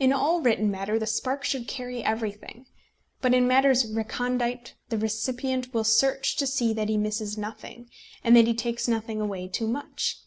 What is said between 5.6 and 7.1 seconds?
will search to see that he